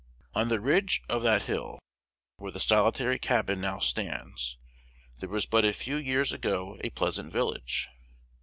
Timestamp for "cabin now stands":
3.19-4.57